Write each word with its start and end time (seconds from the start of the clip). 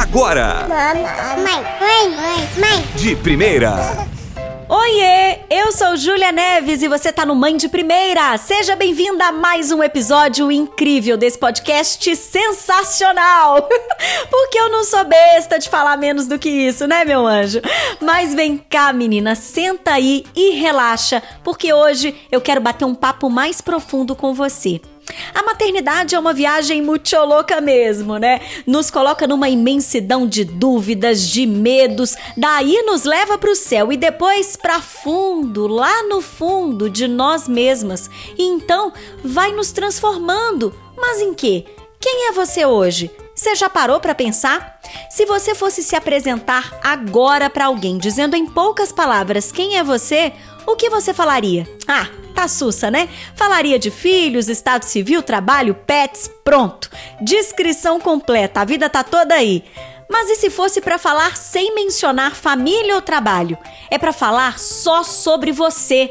agora. 0.00 0.66
Mãe, 0.66 1.02
mãe, 1.36 2.10
mãe, 2.16 2.48
mãe. 2.58 2.86
De 2.96 3.14
primeira. 3.16 4.08
Oiê, 4.66 5.40
eu 5.50 5.72
sou 5.72 5.94
Júlia 5.96 6.32
Neves 6.32 6.80
e 6.80 6.88
você 6.88 7.12
tá 7.12 7.26
no 7.26 7.34
Mãe 7.34 7.56
de 7.56 7.68
Primeira. 7.68 8.38
Seja 8.38 8.74
bem-vinda 8.76 9.26
a 9.26 9.32
mais 9.32 9.70
um 9.70 9.82
episódio 9.82 10.50
incrível 10.50 11.18
desse 11.18 11.38
podcast 11.38 12.16
sensacional. 12.16 13.68
Porque 14.30 14.58
eu 14.58 14.70
não 14.70 14.84
sou 14.84 15.04
besta 15.04 15.58
de 15.58 15.68
falar 15.68 15.98
menos 15.98 16.26
do 16.26 16.38
que 16.38 16.48
isso, 16.48 16.86
né, 16.86 17.04
meu 17.04 17.26
anjo? 17.26 17.60
Mas 18.00 18.32
vem 18.32 18.56
cá, 18.56 18.94
menina, 18.94 19.34
senta 19.34 19.92
aí 19.92 20.24
e 20.34 20.52
relaxa, 20.52 21.22
porque 21.42 21.72
hoje 21.72 22.14
eu 22.32 22.40
quero 22.40 22.60
bater 22.60 22.84
um 22.84 22.94
papo 22.94 23.28
mais 23.28 23.60
profundo 23.60 24.14
com 24.16 24.32
você. 24.32 24.80
A 25.34 25.42
maternidade 25.42 26.14
é 26.14 26.18
uma 26.18 26.32
viagem 26.32 26.82
muito 26.82 27.16
louca 27.16 27.60
mesmo, 27.60 28.16
né? 28.18 28.40
Nos 28.66 28.90
coloca 28.90 29.26
numa 29.26 29.48
imensidão 29.48 30.26
de 30.26 30.44
dúvidas, 30.44 31.26
de 31.28 31.46
medos, 31.46 32.16
daí 32.36 32.82
nos 32.82 33.04
leva 33.04 33.38
para 33.38 33.50
o 33.50 33.56
céu 33.56 33.92
e 33.92 33.96
depois 33.96 34.56
para 34.56 34.80
fundo, 34.80 35.66
lá 35.66 36.02
no 36.04 36.20
fundo 36.20 36.88
de 36.88 37.06
nós 37.06 37.48
mesmas. 37.48 38.10
E 38.38 38.42
então 38.42 38.92
vai 39.24 39.52
nos 39.52 39.72
transformando. 39.72 40.74
Mas 40.96 41.20
em 41.20 41.34
quê? 41.34 41.64
Quem 42.00 42.28
é 42.28 42.32
você 42.32 42.64
hoje? 42.64 43.10
Você 43.34 43.54
já 43.54 43.70
parou 43.70 44.00
para 44.00 44.14
pensar? 44.14 44.80
Se 45.08 45.24
você 45.24 45.54
fosse 45.54 45.82
se 45.82 45.96
apresentar 45.96 46.78
agora 46.82 47.48
para 47.48 47.66
alguém 47.66 47.96
dizendo 47.98 48.36
em 48.36 48.46
poucas 48.46 48.92
palavras 48.92 49.50
quem 49.50 49.76
é 49.76 49.82
você, 49.82 50.32
o 50.66 50.76
que 50.76 50.90
você 50.90 51.12
falaria? 51.12 51.68
Ah, 51.86 52.08
tá 52.34 52.48
sussa, 52.48 52.90
né? 52.90 53.08
Falaria 53.34 53.78
de 53.78 53.90
filhos, 53.90 54.48
estado 54.48 54.84
civil, 54.84 55.22
trabalho, 55.22 55.74
pets, 55.74 56.30
pronto. 56.44 56.90
Descrição 57.20 58.00
completa, 58.00 58.60
a 58.60 58.64
vida 58.64 58.88
tá 58.88 59.02
toda 59.02 59.34
aí. 59.34 59.64
Mas 60.08 60.28
e 60.28 60.36
se 60.36 60.50
fosse 60.50 60.80
para 60.80 60.98
falar 60.98 61.36
sem 61.36 61.74
mencionar 61.74 62.34
família 62.34 62.96
ou 62.96 63.02
trabalho? 63.02 63.56
É 63.90 63.96
para 63.96 64.12
falar 64.12 64.58
só 64.58 65.04
sobre 65.04 65.52
você. 65.52 66.10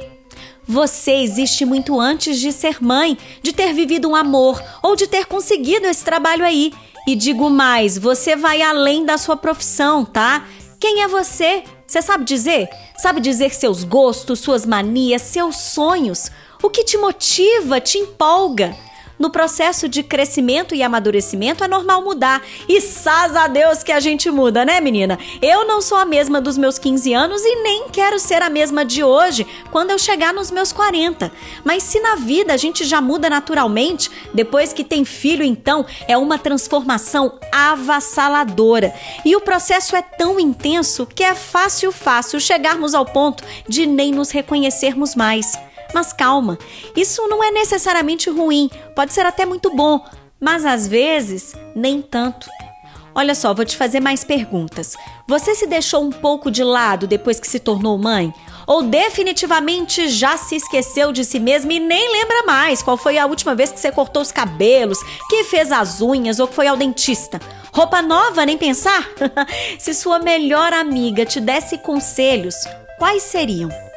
Você 0.66 1.11
existe 1.13 1.66
muito 1.66 2.00
antes 2.00 2.39
de 2.39 2.53
ser 2.53 2.81
mãe, 2.81 3.17
de 3.41 3.52
ter 3.52 3.73
vivido 3.73 4.08
um 4.08 4.16
amor 4.16 4.63
ou 4.84 4.95
de 4.95 5.08
ter 5.08 5.25
conseguido 5.25 5.88
esse 5.88 6.06
trabalho 6.06 6.45
aí. 6.45 6.72
E 7.08 7.16
digo 7.16 7.50
mais, 7.50 7.97
você 7.97 8.36
vai 8.36 8.61
além 8.61 9.03
da 9.03 9.17
sua 9.17 9.36
profissão, 9.36 10.06
tá? 10.06 10.45
Quem 10.80 11.02
é 11.02 11.08
você? 11.08 11.63
Você 11.89 12.03
sabe 12.03 12.23
dizer? 12.23 12.69
Sabe 12.95 13.19
dizer 13.19 13.51
seus 13.51 13.83
gostos, 13.83 14.41
suas 14.41 14.63
manias, 14.63 15.23
seus 15.23 15.55
sonhos? 15.55 16.29
O 16.61 16.69
que 16.69 16.83
te 16.83 16.95
motiva, 16.99 17.81
te 17.81 17.97
empolga? 17.97 18.75
No 19.20 19.30
processo 19.30 19.89
de 19.89 20.02
crescimento 20.02 20.73
e 20.73 20.81
amadurecimento 20.81 21.62
é 21.62 21.67
normal 21.67 22.02
mudar. 22.02 22.42
E 22.70 22.80
saz 22.80 23.36
a 23.36 23.48
Deus 23.48 23.84
que 23.84 23.92
a 23.92 24.00
gente 24.00 24.31
muda, 24.31 24.64
né, 24.64 24.80
menina? 24.80 25.20
Eu 25.42 25.67
não 25.67 25.81
sou 25.81 25.98
a 25.98 26.06
mesma 26.06 26.39
dos 26.39 26.58
meus 26.58 26.80
15 26.80 27.14
anos 27.14 27.42
e 27.44 27.62
nem 27.62 27.90
quero 27.90 28.17
ser 28.17 28.42
a 28.42 28.50
mesma 28.50 28.86
de 28.86 29.03
hoje, 29.03 29.45
quando 29.72 29.92
eu 29.92 30.00
chegar 30.00 30.34
nos 30.34 30.50
meus 30.50 30.72
40. 30.72 31.30
Mas 31.66 31.84
se 31.84 32.00
na 32.00 32.16
vida 32.16 32.53
a 32.53 32.58
gente 32.58 32.86
já 32.86 33.02
muda 33.02 33.30
naturalmente, 33.30 34.09
depois 34.34 34.72
que 34.72 34.86
tem 34.86 35.03
filho, 35.03 35.44
então 35.44 35.86
é 36.08 36.17
uma 36.17 36.40
transformação 36.40 37.38
avassaladora. 37.52 38.94
E 39.25 39.36
o 39.36 39.42
processo 39.42 39.97
é 39.97 40.02
tão 40.02 40.40
intenso 40.40 41.06
que 41.06 41.23
é 41.23 41.36
fácil, 41.36 41.92
fácil 41.92 42.40
chegarmos 42.40 42.95
ao 42.95 43.06
ponto 43.06 43.44
de 43.67 43.86
nem 43.86 44.14
nos 44.14 44.31
reconhecermos 44.31 45.14
mais. 45.14 45.58
Mas 45.93 46.13
calma, 46.13 46.57
isso 46.95 47.27
não 47.27 47.43
é 47.43 47.51
necessariamente 47.51 48.29
ruim, 48.29 48.69
pode 48.95 49.13
ser 49.13 49.25
até 49.25 49.45
muito 49.45 49.75
bom, 49.75 50.03
mas 50.39 50.65
às 50.65 50.87
vezes 50.87 51.53
nem 51.75 52.01
tanto. 52.01 52.47
Olha 53.15 53.35
só, 53.35 53.53
vou 53.53 53.65
te 53.65 53.75
fazer 53.75 53.99
mais 53.99 54.23
perguntas. 54.23 54.95
Você 55.27 55.55
se 55.55 55.67
deixou 55.67 56.03
um 56.03 56.11
pouco 56.11 56.49
de 56.49 56.63
lado 56.63 57.07
depois 57.07 57.39
que 57.39 57.47
se 57.47 57.59
tornou 57.59 57.97
mãe? 57.97 58.33
Ou 58.67 58.83
definitivamente 58.83 60.07
já 60.07 60.37
se 60.37 60.55
esqueceu 60.55 61.11
de 61.11 61.25
si 61.25 61.39
mesma 61.39 61.73
e 61.73 61.79
nem 61.79 62.11
lembra 62.13 62.44
mais 62.45 62.83
qual 62.83 62.97
foi 62.97 63.17
a 63.17 63.25
última 63.25 63.55
vez 63.55 63.72
que 63.72 63.79
você 63.79 63.91
cortou 63.91 64.22
os 64.22 64.31
cabelos, 64.31 64.99
que 65.28 65.44
fez 65.44 65.72
as 65.72 66.01
unhas 66.01 66.39
ou 66.39 66.47
que 66.47 66.55
foi 66.55 66.67
ao 66.67 66.78
dentista? 66.78 67.41
Roupa 67.73 68.01
nova, 68.01 68.45
nem 68.45 68.57
pensar? 68.57 69.09
se 69.78 69.94
sua 69.94 70.19
melhor 70.19 70.72
amiga 70.72 71.25
te 71.25 71.39
desse 71.39 71.79
conselhos, 71.79 72.55
quais 72.97 73.23
seriam? 73.23 73.88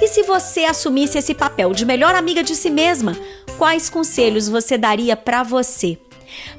E 0.00 0.06
se 0.06 0.22
você 0.22 0.64
assumisse 0.64 1.18
esse 1.18 1.34
papel 1.34 1.74
de 1.74 1.84
melhor 1.84 2.14
amiga 2.14 2.40
de 2.42 2.54
si 2.54 2.70
mesma, 2.70 3.16
quais 3.58 3.90
conselhos 3.90 4.48
você 4.48 4.78
daria 4.78 5.16
para 5.16 5.42
você? 5.42 5.98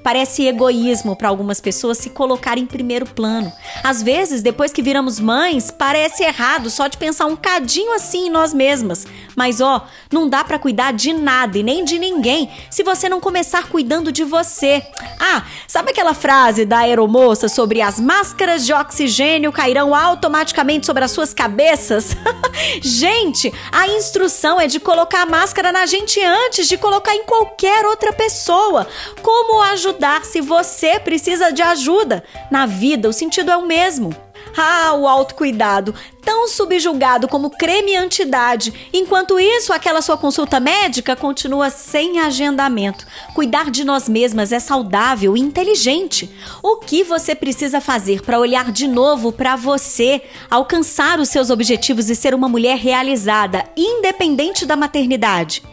Parece 0.04 0.46
egoísmo 0.46 1.16
para 1.16 1.30
algumas 1.30 1.62
pessoas 1.62 1.98
se 2.00 2.10
colocar 2.10 2.58
em 2.58 2.66
primeiro 2.66 3.06
plano. 3.06 3.52
Às 3.82 4.04
vezes, 4.04 4.42
depois 4.42 4.74
que 4.74 4.82
viramos 4.82 5.20
mães, 5.20 5.72
parece 5.72 6.24
errado 6.24 6.70
só 6.70 6.88
de 6.88 6.98
pensar 6.98 7.28
um 7.28 7.36
cadinho 7.36 7.94
assim 7.94 8.28
em 8.28 8.30
nós 8.30 8.54
mesmas. 8.54 9.06
Mas 9.40 9.62
ó, 9.62 9.88
não 10.12 10.28
dá 10.28 10.44
para 10.44 10.60
cuidar 10.60 10.92
de 10.92 11.14
nada 11.14 11.58
e 11.58 11.64
nem 11.64 11.86
de 11.86 11.98
ninguém 11.98 12.52
se 12.70 12.84
você 12.84 13.08
não 13.08 13.22
começar 13.22 13.70
cuidando 13.70 14.12
de 14.12 14.26
você. 14.26 14.86
Ah, 15.18 15.46
sabe 15.66 15.92
aquela 15.92 16.14
frase 16.14 16.66
da 16.66 16.80
aeromoça 16.80 17.48
sobre 17.48 17.82
as 17.82 18.02
máscaras 18.02 18.66
de 18.66 18.74
oxigênio 18.74 19.54
cairão 19.54 19.96
automaticamente 19.96 20.86
sobre 20.86 21.06
as 21.06 21.12
suas 21.12 21.34
cabeças? 21.34 22.18
gente, 22.84 23.50
a 23.72 23.88
instrução 23.88 24.60
é 24.60 24.68
de 24.68 24.78
colocar 24.78 25.22
a 25.22 25.26
máscara 25.26 25.72
na 25.72 25.86
gente 25.86 26.22
antes 26.22 26.68
de 26.68 26.78
colocar 26.78 27.16
em 27.16 27.24
qualquer 27.24 27.86
outra 27.86 28.12
pessoa. 28.12 28.86
Como 29.22 29.62
ajudar 29.62 30.26
se 30.26 30.42
você 30.42 31.00
precisa 31.00 31.54
de 31.54 31.62
ajuda? 31.62 32.26
Na 32.52 32.66
vida, 32.66 33.08
o 33.08 33.14
sentido 33.14 33.52
é 33.52 33.56
o 33.56 33.66
mesmo. 33.66 34.14
Ah, 34.58 34.94
o 34.94 35.08
autocuidado, 35.08 35.94
tão 36.24 36.48
subjugado 36.48 37.28
como 37.28 37.50
creme 37.50 37.96
anti-idade. 37.96 38.74
Enquanto 38.94 39.40
isso, 39.40 39.74
aquela 39.74 40.02
sua 40.02 40.18
consulta 40.18 40.60
médica 40.60 41.16
continua 41.16 41.70
sem 41.70 42.20
agendamento. 42.20 43.06
Cuidar 43.34 43.70
de 43.72 43.84
nós 43.84 44.08
mesmas 44.10 44.52
é 44.52 44.60
saudável 44.60 45.36
e 45.36 45.40
inteligente. 45.40 46.30
O 46.62 46.78
que 46.78 47.04
você 47.04 47.34
precisa 47.34 47.82
fazer 47.82 48.22
para 48.22 48.40
olhar 48.40 48.72
de 48.72 48.88
novo 48.88 49.32
para 49.32 49.56
você, 49.56 50.22
alcançar 50.50 51.20
os 51.20 51.30
seus 51.30 51.50
objetivos 51.50 52.10
e 52.10 52.16
ser 52.16 52.34
uma 52.34 52.50
mulher 52.50 52.78
realizada, 52.78 53.66
independente 53.76 54.66
da 54.66 54.76
maternidade? 54.76 55.64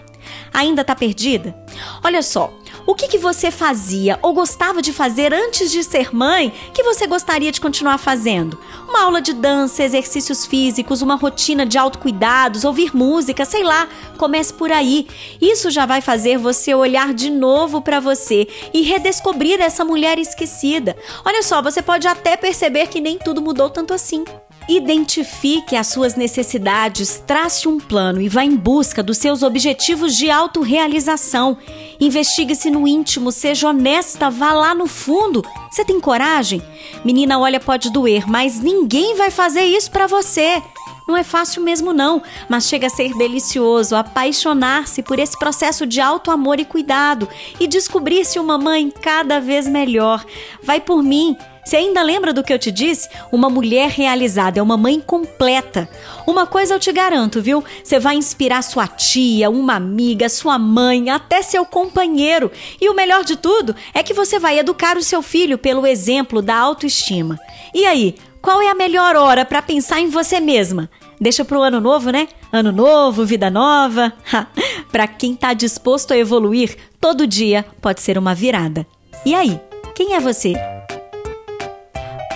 Ainda 0.52 0.80
está 0.80 0.94
perdida? 0.94 1.54
Olha 2.02 2.22
só, 2.22 2.52
o 2.86 2.94
que, 2.94 3.08
que 3.08 3.18
você 3.18 3.50
fazia 3.50 4.18
ou 4.22 4.32
gostava 4.32 4.80
de 4.80 4.92
fazer 4.92 5.34
antes 5.34 5.72
de 5.72 5.82
ser 5.82 6.14
mãe 6.14 6.52
que 6.72 6.84
você 6.84 7.06
gostaria 7.06 7.50
de 7.50 7.60
continuar 7.60 7.98
fazendo? 7.98 8.58
Uma 8.88 9.02
aula 9.02 9.20
de 9.20 9.32
dança, 9.32 9.82
exercícios 9.82 10.46
físicos, 10.46 11.02
uma 11.02 11.16
rotina 11.16 11.66
de 11.66 11.76
autocuidados, 11.76 12.64
ouvir 12.64 12.94
música, 12.94 13.44
sei 13.44 13.64
lá. 13.64 13.88
Comece 14.16 14.54
por 14.54 14.70
aí. 14.70 15.08
Isso 15.40 15.70
já 15.70 15.84
vai 15.84 16.00
fazer 16.00 16.38
você 16.38 16.74
olhar 16.74 17.12
de 17.12 17.28
novo 17.28 17.82
para 17.82 17.98
você 17.98 18.46
e 18.72 18.82
redescobrir 18.82 19.60
essa 19.60 19.84
mulher 19.84 20.18
esquecida. 20.18 20.96
Olha 21.24 21.42
só, 21.42 21.60
você 21.60 21.82
pode 21.82 22.06
até 22.06 22.36
perceber 22.36 22.86
que 22.86 23.00
nem 23.00 23.18
tudo 23.18 23.42
mudou 23.42 23.68
tanto 23.68 23.92
assim. 23.92 24.24
Identifique 24.68 25.76
as 25.76 25.86
suas 25.86 26.16
necessidades, 26.16 27.22
trace 27.24 27.68
um 27.68 27.78
plano 27.78 28.20
e 28.20 28.28
vá 28.28 28.44
em 28.44 28.56
busca 28.56 29.00
dos 29.00 29.16
seus 29.18 29.44
objetivos 29.44 30.16
de 30.16 30.28
autorrealização. 30.28 31.56
Investigue-se 32.00 32.68
no 32.68 32.86
íntimo, 32.86 33.30
seja 33.30 33.68
honesta, 33.68 34.28
vá 34.28 34.52
lá 34.52 34.74
no 34.74 34.88
fundo. 34.88 35.44
Você 35.70 35.84
tem 35.84 36.00
coragem? 36.00 36.60
Menina, 37.04 37.38
olha, 37.38 37.60
pode 37.60 37.90
doer, 37.90 38.28
mas 38.28 38.58
ninguém 38.58 39.14
vai 39.14 39.30
fazer 39.30 39.62
isso 39.62 39.90
para 39.90 40.08
você. 40.08 40.60
Não 41.06 41.16
é 41.16 41.22
fácil 41.22 41.62
mesmo 41.62 41.92
não, 41.92 42.20
mas 42.48 42.66
chega 42.66 42.88
a 42.88 42.90
ser 42.90 43.16
delicioso 43.16 43.94
apaixonar-se 43.94 45.04
por 45.04 45.20
esse 45.20 45.38
processo 45.38 45.86
de 45.86 46.00
alto 46.00 46.32
amor 46.32 46.58
e 46.58 46.64
cuidado 46.64 47.28
e 47.60 47.68
descobrir-se 47.68 48.40
uma 48.40 48.58
mãe 48.58 48.90
cada 48.90 49.40
vez 49.40 49.68
melhor. 49.68 50.24
Vai 50.62 50.80
por 50.80 51.04
mim. 51.04 51.36
Você 51.64 51.76
ainda 51.76 52.00
lembra 52.00 52.32
do 52.32 52.44
que 52.44 52.52
eu 52.52 52.58
te 52.58 52.70
disse? 52.70 53.08
Uma 53.32 53.50
mulher 53.50 53.90
realizada 53.90 54.60
é 54.60 54.62
uma 54.62 54.76
mãe 54.76 55.00
completa. 55.00 55.88
Uma 56.24 56.46
coisa 56.46 56.74
eu 56.74 56.78
te 56.78 56.92
garanto, 56.92 57.42
viu? 57.42 57.64
Você 57.82 57.98
vai 57.98 58.14
inspirar 58.14 58.62
sua 58.62 58.86
tia, 58.86 59.50
uma 59.50 59.74
amiga, 59.74 60.28
sua 60.28 60.60
mãe, 60.60 61.10
até 61.10 61.42
seu 61.42 61.64
companheiro. 61.64 62.52
E 62.80 62.88
o 62.88 62.94
melhor 62.94 63.24
de 63.24 63.34
tudo 63.34 63.74
é 63.92 64.02
que 64.02 64.14
você 64.14 64.38
vai 64.38 64.58
educar 64.60 64.96
o 64.96 65.02
seu 65.02 65.22
filho 65.22 65.58
pelo 65.58 65.86
exemplo 65.86 66.40
da 66.40 66.56
autoestima. 66.56 67.36
E 67.74 67.84
aí, 67.84 68.14
qual 68.46 68.62
é 68.62 68.68
a 68.68 68.76
melhor 68.76 69.16
hora 69.16 69.44
para 69.44 69.60
pensar 69.60 69.98
em 69.98 70.08
você 70.08 70.38
mesma? 70.38 70.88
Deixa 71.20 71.44
pro 71.44 71.62
ano 71.62 71.80
novo, 71.80 72.10
né? 72.10 72.28
Ano 72.52 72.70
novo, 72.70 73.26
vida 73.26 73.50
nova. 73.50 74.12
para 74.92 75.08
quem 75.08 75.34
tá 75.34 75.52
disposto 75.52 76.12
a 76.12 76.16
evoluir, 76.16 76.76
todo 77.00 77.26
dia 77.26 77.66
pode 77.82 78.00
ser 78.00 78.16
uma 78.16 78.36
virada. 78.36 78.86
E 79.24 79.34
aí, 79.34 79.60
quem 79.96 80.14
é 80.14 80.20
você? 80.20 80.52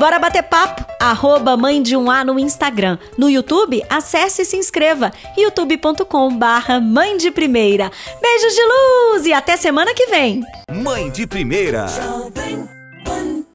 Bora 0.01 0.19
bater 0.19 0.43
papo? 0.43 0.85
Arroba 0.99 1.57
Mãe 1.57 1.81
de 1.81 1.97
um 1.97 2.11
A 2.11 2.25
no 2.25 2.41
Instagram. 2.41 2.99
No 3.17 3.31
YouTube, 3.31 3.81
acesse 3.89 4.43
e 4.43 4.45
se 4.45 4.57
inscreva. 4.57 5.13
youtube.com 5.39 6.37
barra 6.37 6.81
Mãe 6.81 7.19
de 7.19 7.31
Primeira. 7.31 7.89
Beijos 8.21 8.53
de 8.53 8.63
luz 8.65 9.27
e 9.27 9.33
até 9.33 9.57
semana 9.57 9.95
que 9.95 10.07
vem. 10.07 10.43
Mãe 10.73 11.09
de 11.09 11.25
Primeira. 11.25 11.87